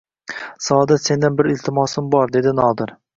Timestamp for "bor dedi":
2.17-2.55